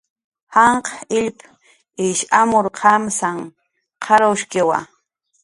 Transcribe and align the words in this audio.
Janq' 0.55 0.95
illp 1.17 1.37
ish 2.07 2.23
amur 2.39 2.65
qamsanq 2.79 3.39
qarwshkiwa 4.03 4.77